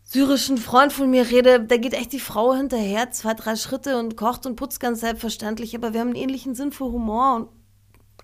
[0.02, 4.16] syrischen Freund von mir rede, da geht echt die Frau hinterher, zwei, drei Schritte und
[4.16, 7.48] kocht und putzt ganz selbstverständlich, aber wir haben einen ähnlichen Sinn für Humor und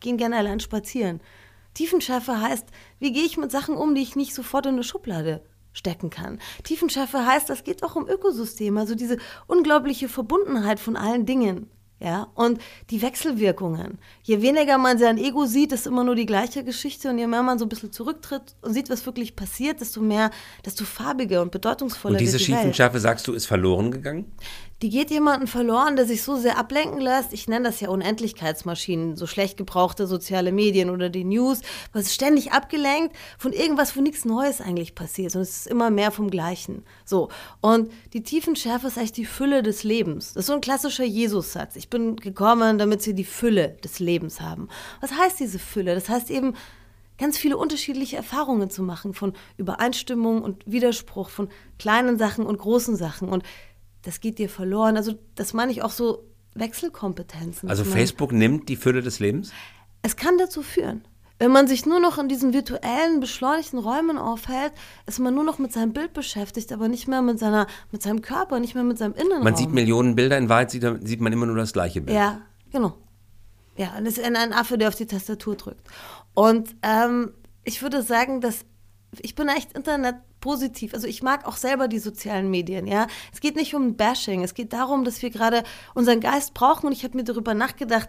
[0.00, 1.20] gehen gerne allein spazieren.
[1.74, 2.66] Tiefenschärfe heißt,
[2.98, 5.42] wie gehe ich mit Sachen um, die ich nicht sofort in eine Schublade
[5.74, 6.40] stecken kann.
[6.64, 11.70] Tiefenschärfe heißt, das geht auch um Ökosysteme, also diese unglaubliche Verbundenheit von allen Dingen.
[11.98, 13.98] Ja, und die Wechselwirkungen.
[14.22, 17.42] Je weniger man sein Ego sieht, ist immer nur die gleiche Geschichte und je mehr
[17.42, 20.30] man so ein bisschen zurücktritt und sieht, was wirklich passiert, desto mehr,
[20.64, 22.60] desto farbiger und bedeutungsvoller Und diese wird die Welt.
[22.60, 24.30] Tiefenschärfe, sagst du, ist verloren gegangen?
[24.82, 27.32] Die geht jemanden verloren, der sich so sehr ablenken lässt.
[27.32, 31.62] Ich nenne das ja Unendlichkeitsmaschinen, so schlecht gebrauchte soziale Medien oder die News.
[31.94, 35.34] Ist ständig abgelenkt von irgendwas, wo nichts Neues eigentlich passiert.
[35.34, 36.84] Und es ist immer mehr vom Gleichen.
[37.06, 37.30] So.
[37.62, 40.34] Und die Tiefenschärfe ist eigentlich die Fülle des Lebens.
[40.34, 41.76] Das ist so ein klassischer Jesus-Satz.
[41.76, 44.68] Ich bin gekommen, damit sie die Fülle des Lebens haben.
[45.00, 45.94] Was heißt diese Fülle?
[45.94, 46.52] Das heißt eben,
[47.18, 52.96] ganz viele unterschiedliche Erfahrungen zu machen von Übereinstimmung und Widerspruch, von kleinen Sachen und großen
[52.96, 53.28] Sachen.
[53.28, 53.42] Und
[54.06, 54.96] das geht dir verloren.
[54.96, 57.68] Also das meine ich auch so Wechselkompetenzen.
[57.68, 59.52] Also meine, Facebook nimmt die Fülle des Lebens?
[60.02, 61.04] Es kann dazu führen.
[61.38, 64.72] Wenn man sich nur noch in diesen virtuellen, beschleunigten Räumen aufhält,
[65.06, 68.22] ist man nur noch mit seinem Bild beschäftigt, aber nicht mehr mit, seiner, mit seinem
[68.22, 69.44] Körper, nicht mehr mit seinem Innenraum.
[69.44, 72.16] Man sieht Millionen Bilder, in Wahrheit sieht, sieht man immer nur das gleiche Bild.
[72.16, 72.40] Ja,
[72.72, 72.96] genau.
[73.76, 75.86] Ja, und es ist ein Affe, der auf die Tastatur drückt.
[76.32, 77.32] Und ähm,
[77.64, 78.64] ich würde sagen, dass
[79.18, 79.74] ich bin echt
[80.46, 80.94] internetpositiv.
[80.94, 83.06] Also ich mag auch selber die sozialen Medien, ja.
[83.32, 85.62] Es geht nicht um Bashing, es geht darum, dass wir gerade
[85.94, 88.08] unseren Geist brauchen und ich habe mir darüber nachgedacht,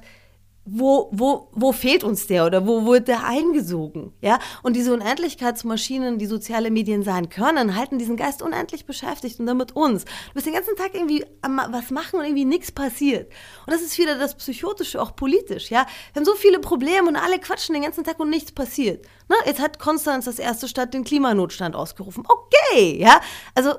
[0.70, 4.12] wo, wo, wo fehlt uns der oder wo wird der eingesogen?
[4.22, 4.38] Ja?
[4.64, 9.76] Und diese Unendlichkeitsmaschinen, die soziale Medien sein können, halten diesen Geist unendlich beschäftigt und damit
[9.76, 10.04] uns.
[10.04, 13.32] Du bist den ganzen Tag irgendwie am was machen und irgendwie nichts passiert.
[13.66, 15.72] Und das ist wieder das Psychotische, auch politisch.
[15.72, 15.88] Ja?
[16.12, 19.06] Wir haben so viele Probleme und alle quatschen den ganzen Tag und nichts passiert.
[19.30, 22.26] Na, jetzt hat Konstanz das erste Stadt den Klimanotstand ausgerufen.
[22.28, 23.22] Okay, ja.
[23.56, 23.76] Also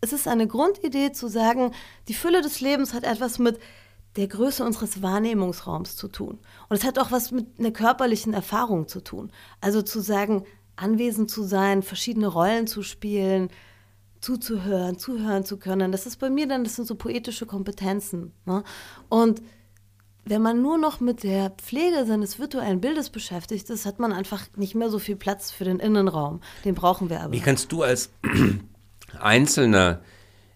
[0.00, 1.72] es ist eine Grundidee zu sagen,
[2.08, 3.60] die Fülle des Lebens hat etwas mit
[4.16, 6.38] der Größe unseres Wahrnehmungsraums zu tun.
[6.68, 9.30] Und es hat auch was mit einer körperlichen Erfahrung zu tun.
[9.60, 10.44] Also zu sagen,
[10.76, 13.50] anwesend zu sein, verschiedene Rollen zu spielen,
[14.20, 15.92] zuzuhören, zuhören zu können.
[15.92, 18.32] Das ist bei mir dann, das sind so poetische Kompetenzen.
[18.44, 18.64] Ne?
[19.08, 19.42] Und
[20.24, 24.44] wenn man nur noch mit der Pflege seines virtuellen Bildes beschäftigt ist, hat man einfach
[24.56, 26.40] nicht mehr so viel Platz für den Innenraum.
[26.64, 27.32] Den brauchen wir aber.
[27.32, 28.10] Wie kannst du als
[29.20, 30.00] einzelner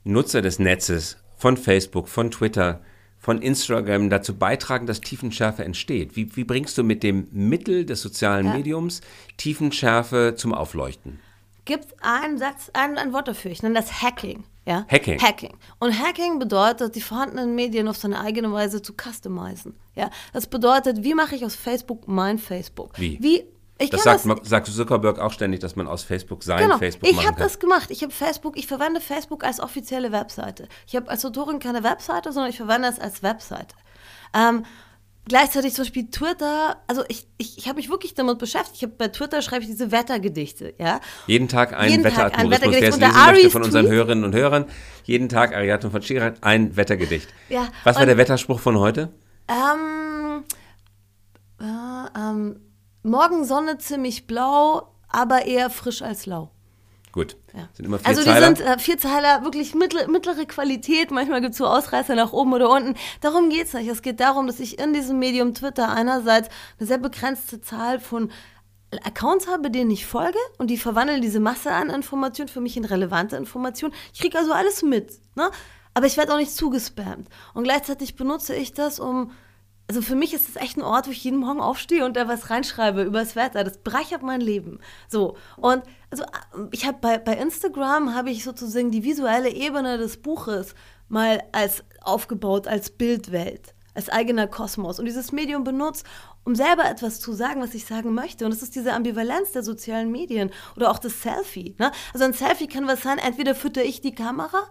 [0.02, 2.80] Nutzer des Netzes von Facebook, von Twitter,
[3.20, 6.16] von Instagram dazu beitragen, dass Tiefenschärfe entsteht?
[6.16, 8.54] Wie, wie bringst du mit dem Mittel des sozialen ja.
[8.54, 9.02] Mediums
[9.36, 11.20] Tiefenschärfe zum Aufleuchten?
[11.66, 13.50] Gibt einen Satz, ein, ein Wort dafür.
[13.50, 14.44] Ich nenne das Hacking.
[14.66, 14.86] Ja?
[14.90, 15.20] Hacking.
[15.20, 15.56] Hacking.
[15.78, 19.74] Und Hacking bedeutet, die vorhandenen Medien auf seine eigene Weise zu customizen.
[19.94, 20.10] Ja?
[20.32, 22.98] Das bedeutet, wie mache ich aus Facebook mein Facebook?
[22.98, 23.18] Wie?
[23.20, 23.44] wie
[23.80, 26.78] ich das sagt, das, sagt Zuckerberg auch ständig, dass man aus Facebook sein genau.
[26.78, 27.90] Facebook ich habe das gemacht.
[27.90, 30.68] Ich habe Facebook, ich verwende Facebook als offizielle Webseite.
[30.86, 33.74] Ich habe als Autorin keine Webseite, sondern ich verwende es als Webseite.
[34.34, 34.64] Ähm,
[35.26, 38.76] gleichzeitig zum Beispiel Twitter, also ich, ich, ich habe mich wirklich damit beschäftigt.
[38.76, 41.00] Ich habe bei Twitter schreibe ich diese Wettergedichte, ja.
[41.26, 42.04] Jeden Tag ein Jeden.
[42.04, 42.82] Tag ein Wettergedicht.
[42.82, 44.66] Es lesen möchte von unseren Hörerinnen und Hörern,
[45.04, 47.28] jeden Tag Ariadne von Schirach, ein Wettergedicht.
[47.48, 49.10] Ja, Was war der Wetterspruch von heute?
[49.48, 50.44] Ähm,
[51.60, 52.60] äh, ähm,
[53.02, 56.50] Morgen Sonne ziemlich blau, aber eher frisch als lau.
[57.12, 57.36] Gut.
[57.54, 57.68] Ja.
[57.72, 58.46] Sind immer also die Zeiler.
[58.46, 61.10] sind äh, Vierzeiler wirklich mittel, mittlere Qualität.
[61.10, 62.94] Manchmal gibt es so Ausreißer nach oben oder unten.
[63.20, 63.88] Darum geht es nicht.
[63.88, 68.30] Es geht darum, dass ich in diesem Medium Twitter einerseits eine sehr begrenzte Zahl von
[69.04, 72.84] Accounts habe, denen ich folge und die verwandeln diese Masse an Informationen für mich in
[72.84, 73.94] relevante Informationen.
[74.12, 75.12] Ich kriege also alles mit.
[75.34, 75.50] Ne?
[75.94, 77.28] Aber ich werde auch nicht zugespammt.
[77.54, 79.32] Und gleichzeitig benutze ich das, um
[79.90, 82.28] also für mich ist es echt ein Ort, wo ich jeden Morgen aufstehe und da
[82.28, 83.64] was reinschreibe über das Wetter.
[83.64, 84.78] Das bereichert mein Leben.
[85.08, 85.36] So.
[85.56, 86.22] Und also
[86.70, 90.76] ich habe bei, bei Instagram habe ich sozusagen die visuelle Ebene des Buches
[91.08, 96.06] mal als aufgebaut als Bildwelt, als eigener Kosmos und dieses Medium benutzt,
[96.44, 98.44] um selber etwas zu sagen, was ich sagen möchte.
[98.44, 101.74] Und das ist diese Ambivalenz der sozialen Medien oder auch das Selfie.
[101.80, 101.90] Ne?
[102.12, 104.68] Also ein Selfie kann was sein, entweder fütter ich die Kamera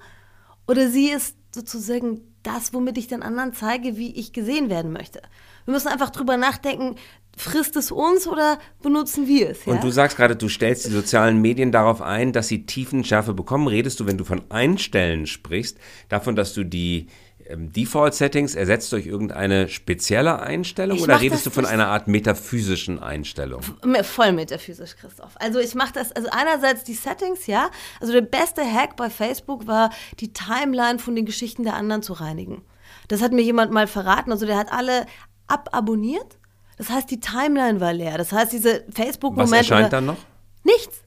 [0.65, 5.21] oder sie ist sozusagen das, womit ich den anderen zeige, wie ich gesehen werden möchte.
[5.65, 6.95] Wir müssen einfach drüber nachdenken,
[7.37, 9.65] frisst es uns oder benutzen wir es?
[9.65, 9.73] Ja?
[9.73, 13.67] Und du sagst gerade, du stellst die sozialen Medien darauf ein, dass sie Tiefenschärfe bekommen.
[13.67, 15.77] Redest du, wenn du von Einstellen sprichst,
[16.09, 17.07] davon, dass du die
[17.55, 23.61] Default-Settings ersetzt durch irgendeine spezielle Einstellung ich oder redest du von einer Art metaphysischen Einstellung?
[24.03, 25.31] Voll metaphysisch, Christoph.
[25.35, 27.69] Also ich mache das, also einerseits die Settings, ja.
[27.99, 32.13] Also der beste Hack bei Facebook war, die Timeline von den Geschichten der anderen zu
[32.13, 32.61] reinigen.
[33.07, 34.31] Das hat mir jemand mal verraten.
[34.31, 35.05] Also der hat alle
[35.47, 36.37] ababonniert.
[36.77, 38.17] Das heißt, die Timeline war leer.
[38.17, 39.51] Das heißt, diese Facebook-Momente.
[39.51, 40.17] Was erscheint dann noch?
[40.63, 41.03] Nichts.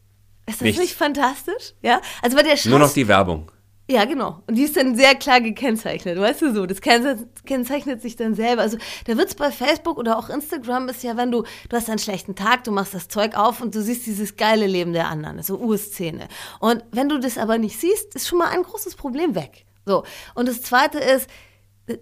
[0.47, 0.81] Ist das Nichts.
[0.81, 1.75] nicht fantastisch?
[1.83, 2.01] Ja.
[2.21, 3.51] Also bei der Nur noch die Werbung.
[3.93, 4.43] Ja, genau.
[4.47, 6.65] Und die ist dann sehr klar gekennzeichnet, weißt du so.
[6.65, 8.63] Das kennzeichnet sich dann selber.
[8.63, 11.99] Also der Witz bei Facebook oder auch Instagram ist ja, wenn du, du hast einen
[11.99, 15.43] schlechten Tag, du machst das Zeug auf und du siehst dieses geile Leben der anderen,
[15.43, 16.29] so Urszene.
[16.59, 19.67] Und wenn du das aber nicht siehst, ist schon mal ein großes Problem weg.
[19.85, 20.05] So.
[20.35, 21.29] Und das zweite ist,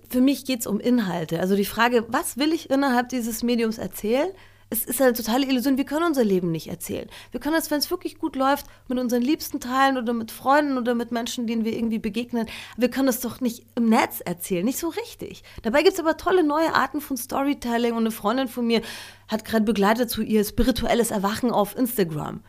[0.08, 1.40] für mich geht es um Inhalte.
[1.40, 4.30] Also die Frage, was will ich innerhalb dieses Mediums erzählen?
[4.72, 5.76] Es ist eine totale Illusion.
[5.76, 7.08] Wir können unser Leben nicht erzählen.
[7.32, 10.78] Wir können das, wenn es wirklich gut läuft, mit unseren Liebsten teilen oder mit Freunden
[10.78, 12.46] oder mit Menschen, denen wir irgendwie begegnen.
[12.76, 15.42] Wir können es doch nicht im Netz erzählen, nicht so richtig.
[15.62, 18.80] Dabei gibt es aber tolle neue Arten von Storytelling und eine Freundin von mir
[19.26, 22.40] hat gerade begleitet zu ihr spirituelles Erwachen auf Instagram.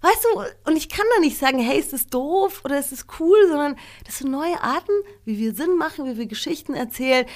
[0.00, 3.06] Weißt du, und ich kann da nicht sagen, hey, ist das doof oder ist das
[3.18, 4.92] cool, sondern das sind neue Arten,
[5.24, 7.26] wie wir Sinn machen, wie wir Geschichten erzählen.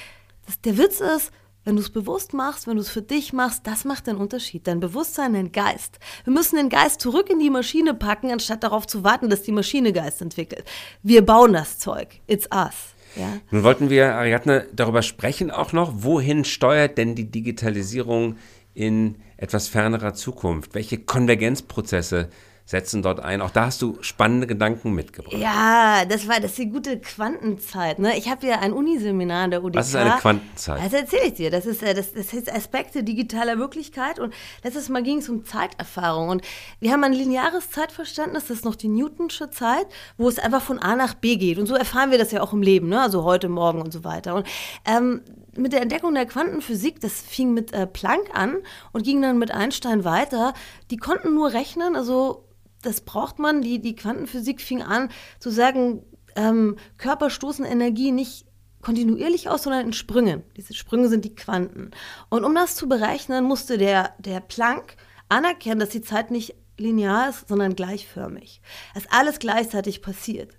[0.47, 1.33] Das, der Witz ist,
[1.69, 4.67] wenn du es bewusst machst, wenn du es für dich machst, das macht den Unterschied.
[4.67, 5.99] Dein Bewusstsein, dein Geist.
[6.25, 9.53] Wir müssen den Geist zurück in die Maschine packen, anstatt darauf zu warten, dass die
[9.53, 10.65] Maschine Geist entwickelt.
[11.03, 12.23] Wir bauen das Zeug.
[12.27, 12.95] It's us.
[13.17, 13.35] Ja.
[13.51, 18.37] Nun wollten wir, Ariadne, darüber sprechen auch noch, wohin steuert denn die Digitalisierung
[18.73, 20.75] in etwas fernerer Zukunft?
[20.75, 22.31] Welche Konvergenzprozesse
[22.69, 23.41] setzen dort ein.
[23.41, 25.39] Auch da hast du spannende Gedanken mitgebracht.
[25.39, 27.99] Ja, das war das ist die gute Quantenzeit.
[27.99, 28.19] Ne?
[28.19, 29.77] Ich habe ja ein Uniseminar an der UDK.
[29.79, 30.85] Was ist eine Quantenzeit?
[30.85, 31.51] Das erzähle ich dir.
[31.51, 35.47] Das ist äh, das, das heißt Aspekte digitaler Wirklichkeit und letztes Mal ging es um
[35.47, 36.43] Zeiterfahrung und
[36.79, 39.87] wir haben ein lineares Zeitverständnis, das ist noch die Newtonsche Zeit,
[40.19, 42.53] wo es einfach von A nach B geht und so erfahren wir das ja auch
[42.53, 43.01] im Leben, ne?
[43.01, 44.35] also heute, morgen und so weiter.
[44.35, 44.47] Und
[44.85, 45.23] ähm,
[45.57, 48.59] mit der Entdeckung der Quantenphysik, das fing mit äh, Planck an
[48.93, 50.53] und ging dann mit Einstein weiter.
[50.91, 52.45] Die konnten nur rechnen, also
[52.83, 53.63] das braucht man.
[53.63, 56.03] Die, die Quantenphysik fing an zu sagen,
[56.37, 58.47] ähm, Körper stoßen Energie nicht
[58.81, 60.45] kontinuierlich aus, sondern in Sprüngen.
[60.57, 61.91] Diese Sprünge sind die Quanten.
[62.31, 64.97] Und um das zu berechnen, musste der, der Planck
[65.29, 68.61] anerkennen, dass die Zeit nicht linear ist, sondern gleichförmig.
[68.95, 70.57] Dass alles gleichzeitig passiert.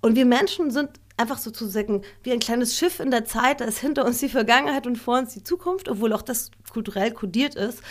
[0.00, 3.78] Und wir Menschen sind einfach sozusagen wie ein kleines Schiff in der Zeit, da ist
[3.78, 7.82] hinter uns die Vergangenheit und vor uns die Zukunft, obwohl auch das kulturell kodiert ist.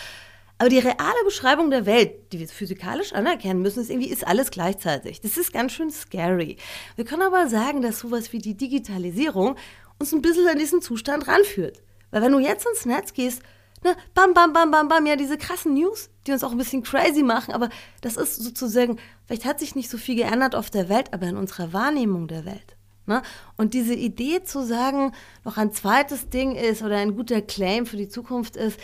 [0.60, 4.52] Aber die reale Beschreibung der Welt, die wir physikalisch anerkennen müssen, ist irgendwie ist alles
[4.52, 5.22] gleichzeitig.
[5.22, 6.58] Das ist ganz schön scary.
[6.98, 9.56] Wir können aber sagen, dass sowas wie die Digitalisierung
[10.00, 11.82] uns ein bisschen an diesen Zustand ranführt.
[12.12, 13.42] Weil wenn du jetzt ins Netz gehst,
[13.86, 16.84] ne, bam, bam, bam, bam, bam, ja, diese krassen News, die uns auch ein bisschen
[16.84, 17.70] crazy machen, aber
[18.02, 21.38] das ist sozusagen, vielleicht hat sich nicht so viel geändert auf der Welt, aber in
[21.38, 22.76] unserer Wahrnehmung der Welt.
[23.06, 23.22] Ne?
[23.56, 25.14] Und diese Idee zu sagen,
[25.46, 28.78] noch ein zweites Ding ist oder ein guter Claim für die Zukunft ist,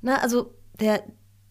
[0.00, 1.02] ne, also der,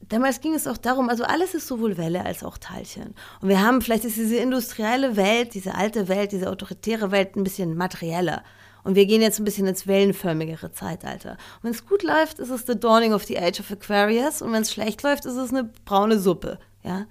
[0.02, 3.16] damals ging es auch darum, also alles ist sowohl Welle als auch Teilchen.
[3.42, 7.44] Und wir haben, vielleicht ist diese industrielle Welt, diese alte Welt, diese autoritäre Welt ein
[7.44, 8.44] bisschen materieller.
[8.84, 11.36] Und wir gehen jetzt ein bisschen ins wellenförmigere Zeitalter.
[11.62, 14.42] Wenn es gut läuft, ist es The Dawning of the Age of Aquarius.
[14.42, 16.58] Und wenn es schlecht läuft, ist es eine braune Suppe.
[16.84, 17.06] Ja.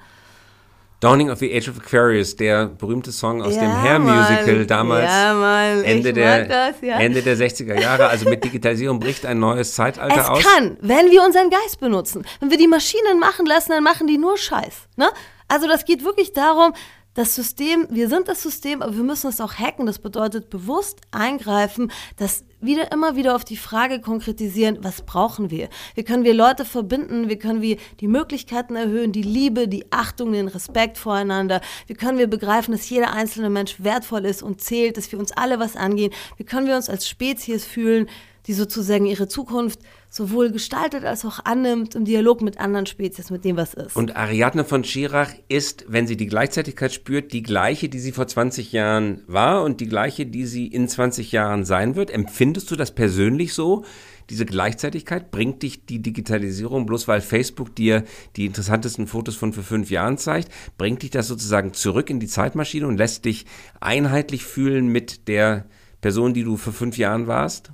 [1.01, 5.35] Dawning of the Age of Aquarius, der berühmte Song aus ja, dem Hair-Musical damals, ja,
[5.35, 6.99] Mann, Ende, der, das, ja.
[6.99, 8.07] Ende der 60er Jahre.
[8.07, 10.39] Also mit Digitalisierung bricht ein neues Zeitalter es aus.
[10.39, 12.25] Es kann, wenn wir unseren Geist benutzen.
[12.41, 14.89] Wenn wir die Maschinen machen lassen, dann machen die nur Scheiß.
[14.97, 15.11] Ne?
[15.49, 16.73] Also das geht wirklich darum,
[17.17, 19.87] das System, wir sind das System, aber wir müssen es auch hacken.
[19.87, 25.71] Das bedeutet bewusst eingreifen, das wieder immer wieder auf die Frage konkretisieren, was brauchen wir?
[25.95, 27.31] Wie können wir Leute verbinden?
[27.31, 31.63] Wie können wir die Möglichkeiten erhöhen, die Liebe, die Achtung, den Respekt voreinander?
[31.87, 35.33] Wie können wir begreifen, dass jeder einzelne Mensch wertvoll ist und zählt, dass wir uns
[35.33, 36.13] alle was angehen?
[36.37, 38.09] Wie können wir uns als Spezies fühlen,
[38.47, 39.81] die sozusagen ihre Zukunft
[40.17, 43.95] sowohl gestaltet als auch annimmt im Dialog mit anderen Spezies, mit dem was ist.
[43.97, 48.27] Und Ariadne von Schirach ist, wenn sie die Gleichzeitigkeit spürt, die gleiche, die sie vor
[48.27, 52.11] 20 Jahren war und die gleiche, die sie in 20 Jahren sein wird.
[52.11, 53.85] Empfindest du das persönlich so?
[54.31, 58.03] Diese Gleichzeitigkeit bringt dich die Digitalisierung, bloß weil Facebook dir
[58.35, 62.27] die interessantesten Fotos von vor fünf Jahren zeigt, bringt dich das sozusagen zurück in die
[62.27, 63.47] Zeitmaschine und lässt dich
[63.81, 65.67] einheitlich fühlen mit der
[66.01, 67.71] Person, die du vor fünf Jahren warst?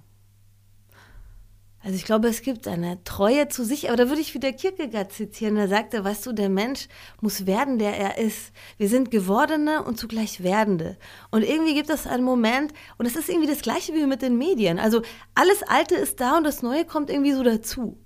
[1.85, 5.13] Also ich glaube, es gibt eine Treue zu sich, aber da würde ich wieder Kierkegaard
[5.13, 5.57] zitieren.
[5.57, 6.87] Da sagte, weißt du, der Mensch
[7.21, 8.53] muss werden, der er ist.
[8.79, 10.97] Wir sind Gewordene und zugleich Werdende.
[11.31, 14.39] Und irgendwie gibt es einen Moment, und es ist irgendwie das Gleiche wie mit den
[14.39, 14.79] Medien.
[14.79, 15.03] Also
[15.35, 17.99] alles Alte ist da und das Neue kommt irgendwie so dazu.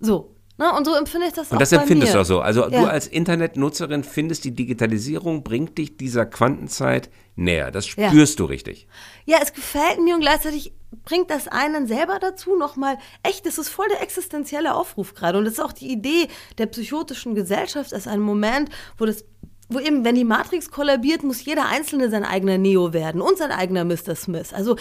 [0.00, 0.34] So.
[0.56, 0.78] Na, ne?
[0.78, 1.52] und so empfinde ich das und auch.
[1.54, 2.18] Und das empfindest mir.
[2.18, 2.40] du auch so.
[2.40, 2.82] Also ja.
[2.82, 7.72] du als Internetnutzerin findest, die Digitalisierung bringt dich dieser Quantenzeit näher.
[7.72, 8.36] Das spürst ja.
[8.36, 8.86] du richtig.
[9.24, 10.72] Ja, es gefällt mir und gleichzeitig
[11.04, 15.38] bringt das einen selber dazu, nochmal, echt, das ist voll der existenzielle Aufruf gerade.
[15.38, 16.28] Und das ist auch die Idee
[16.58, 19.24] der psychotischen Gesellschaft als ein Moment, wo das
[19.70, 23.50] wo eben, wenn die Matrix kollabiert, muss jeder Einzelne sein eigener Neo werden und sein
[23.50, 24.14] eigener Mr.
[24.14, 24.52] Smith.
[24.52, 24.76] Also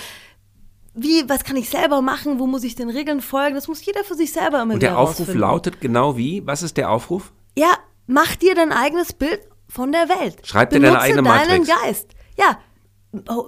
[0.93, 4.04] wie, was kann ich selber machen, wo muss ich den Regeln folgen, das muss jeder
[4.04, 6.45] für sich selber immer Und der Aufruf lautet genau wie?
[6.45, 7.32] Was ist der Aufruf?
[7.58, 7.73] Ja,
[8.06, 10.45] mach dir dein eigenes Bild von der Welt.
[10.45, 11.47] Schreib dir deine eigene Matrix.
[11.47, 12.10] deinen Geist.
[12.38, 12.60] Ja,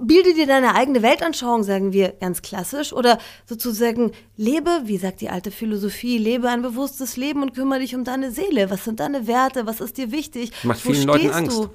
[0.01, 5.29] bilde dir deine eigene Weltanschauung, sagen wir ganz klassisch, oder sozusagen lebe, wie sagt die
[5.29, 8.69] alte Philosophie, lebe ein bewusstes Leben und kümmere dich um deine Seele.
[8.69, 9.65] Was sind deine Werte?
[9.65, 10.51] Was ist dir wichtig?
[10.63, 11.57] Macht vielen Leuten Angst.
[11.57, 11.69] Du?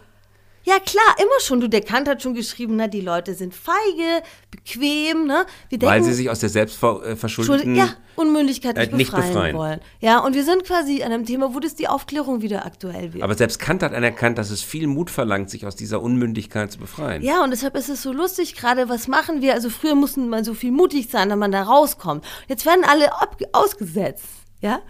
[0.65, 1.61] Ja, klar, immer schon.
[1.61, 5.47] Du, der Kant hat schon geschrieben, na, die Leute sind feige, bequem, ne?
[5.71, 9.57] Wir denken, Weil sie sich aus der selbstverschuldeten ja, Unmündigkeit nicht, äh, nicht befreien, befreien,
[9.57, 9.81] wollen.
[10.01, 13.23] Ja, und wir sind quasi an einem Thema, wo das die Aufklärung wieder aktuell wird.
[13.23, 16.79] Aber selbst Kant hat anerkannt, dass es viel Mut verlangt, sich aus dieser Unmündigkeit zu
[16.79, 17.23] befreien.
[17.23, 19.55] Ja, und deshalb ist es so lustig, gerade was machen wir?
[19.55, 22.25] Also früher mussten man so viel mutig sein, dass man da rauskommt.
[22.49, 23.11] Jetzt werden alle
[23.53, 24.27] ausgesetzt,
[24.61, 24.81] ja?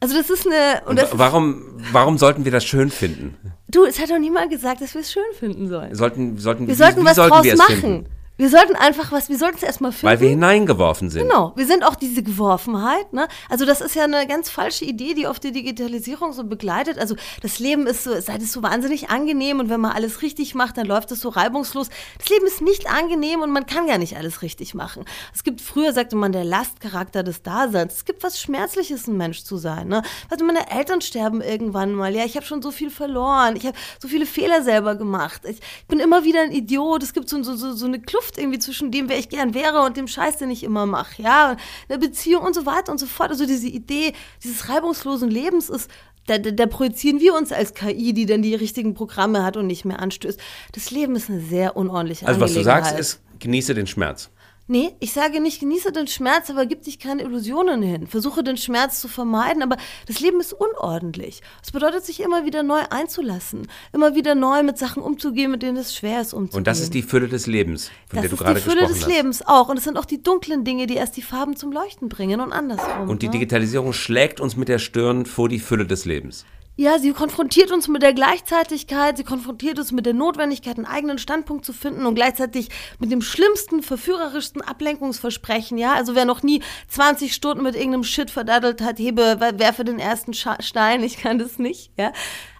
[0.00, 0.82] Also das ist eine.
[0.86, 3.36] Und, und warum, warum sollten wir das schön finden?
[3.68, 5.94] Du, es hat doch niemand gesagt, dass wir es schön finden sollen.
[5.94, 7.80] Sollten, sollten, wir wie, sollten wie was sollten draus machen.
[7.80, 8.06] Finden?
[8.38, 10.06] Wir sollten einfach was, wir sollten es erstmal finden.
[10.06, 11.22] Weil wir hineingeworfen sind.
[11.22, 13.12] Genau, wir sind auch diese Geworfenheit.
[13.12, 13.26] Ne?
[13.48, 17.00] Also das ist ja eine ganz falsche Idee, die oft die Digitalisierung so begleitet.
[17.00, 20.54] Also das Leben ist so, seit es so wahnsinnig angenehm und wenn man alles richtig
[20.54, 21.88] macht, dann läuft es so reibungslos.
[22.16, 25.04] Das Leben ist nicht angenehm und man kann ja nicht alles richtig machen.
[25.34, 27.94] Es gibt, früher sagte man, der Lastcharakter des Daseins.
[27.94, 29.88] Es gibt was Schmerzliches, ein Mensch zu sein.
[29.88, 30.02] Ne?
[30.30, 32.14] Also meine Eltern sterben irgendwann mal.
[32.14, 33.56] Ja, ich habe schon so viel verloren.
[33.56, 35.42] Ich habe so viele Fehler selber gemacht.
[35.44, 37.02] Ich bin immer wieder ein Idiot.
[37.02, 39.54] Es gibt so, so, so, so eine Kluft Kluft irgendwie zwischen dem, wer ich gern
[39.54, 41.56] wäre und dem Scheiß, den ich immer mache, ja,
[41.88, 43.30] eine Beziehung und so weiter und so fort.
[43.30, 44.12] Also diese Idee
[44.42, 45.90] dieses reibungslosen Lebens ist,
[46.26, 49.66] da, da, da, projizieren wir uns als KI, die dann die richtigen Programme hat und
[49.66, 50.38] nicht mehr anstößt.
[50.72, 54.28] Das Leben ist eine sehr unordentliche Also was du sagst ist, genieße den Schmerz.
[54.70, 58.06] Nee, ich sage nicht, genieße den Schmerz, aber gib dich keine Illusionen hin.
[58.06, 61.40] Versuche den Schmerz zu vermeiden, aber das Leben ist unordentlich.
[61.62, 65.78] Das bedeutet, sich immer wieder neu einzulassen, immer wieder neu mit Sachen umzugehen, mit denen
[65.78, 66.58] es schwer ist umzugehen.
[66.58, 68.82] Und das ist die Fülle des Lebens, von das der du gerade gesprochen hast.
[68.82, 69.70] Das ist die Fülle des Lebens auch.
[69.70, 72.52] Und es sind auch die dunklen Dinge, die erst die Farben zum Leuchten bringen und
[72.52, 73.08] andersrum.
[73.08, 73.32] Und die ne?
[73.32, 76.44] Digitalisierung schlägt uns mit der Stirn vor die Fülle des Lebens.
[76.80, 81.18] Ja, sie konfrontiert uns mit der Gleichzeitigkeit, sie konfrontiert uns mit der Notwendigkeit, einen eigenen
[81.18, 82.68] Standpunkt zu finden und gleichzeitig
[83.00, 85.94] mit dem schlimmsten, verführerischsten Ablenkungsversprechen, ja.
[85.94, 90.34] Also wer noch nie 20 Stunden mit irgendeinem Shit verdaddelt hat, hebe, werfe den ersten
[90.34, 92.12] Stein, ich kann das nicht, ja.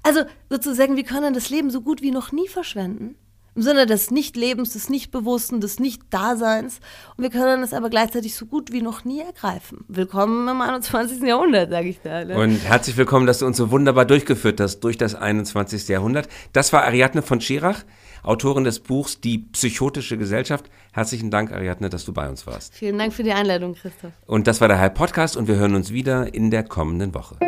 [0.02, 3.14] Also sozusagen, wir können das Leben so gut wie noch nie verschwenden
[3.58, 6.78] im Sinne des Nicht-Lebens, des Nicht-Bewussten, des Nicht-Daseins.
[7.16, 9.84] Und wir können es aber gleichzeitig so gut wie noch nie ergreifen.
[9.88, 11.20] Willkommen im 21.
[11.22, 12.24] Jahrhundert, sage ich da.
[12.24, 12.38] Ne?
[12.38, 15.88] Und herzlich willkommen, dass du uns so wunderbar durchgeführt hast durch das 21.
[15.88, 16.28] Jahrhundert.
[16.52, 17.82] Das war Ariadne von Schirach,
[18.22, 20.66] Autorin des Buchs Die psychotische Gesellschaft.
[20.92, 22.74] Herzlichen Dank, Ariadne, dass du bei uns warst.
[22.74, 24.12] Vielen Dank für die Einladung, Christoph.
[24.26, 27.38] Und das war der Hype Podcast und wir hören uns wieder in der kommenden Woche.